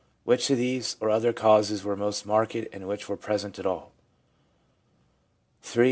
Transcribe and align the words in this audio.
Which 0.23 0.49
of 0.49 0.57
these 0.57 0.97
or 0.99 1.11
other 1.11 1.31
causes 1.31 1.83
were 1.83 1.95
most 1.95 2.25
marked, 2.25 2.55
and 2.55 2.87
which 2.87 3.07
were 3.07 3.15
present 3.17 3.59
at 3.59 3.67
all? 3.67 3.91
4 5.61 5.79
III. 5.79 5.79